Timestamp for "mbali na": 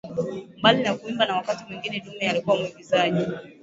0.59-0.93